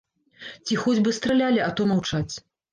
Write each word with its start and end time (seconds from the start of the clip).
Ці 0.65 0.77
хоць 0.85 1.03
бы 1.09 1.15
стралялі, 1.19 1.63
а 1.69 1.71
то 1.81 1.91
маўчаць. 1.95 2.27